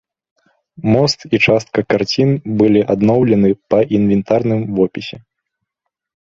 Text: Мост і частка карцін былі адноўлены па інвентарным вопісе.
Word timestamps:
Мост 0.93 1.19
і 1.37 1.39
частка 1.47 1.83
карцін 1.93 2.29
былі 2.61 2.81
адноўлены 2.95 3.51
па 3.75 3.79
інвентарным 3.99 4.61
вопісе. 4.81 5.17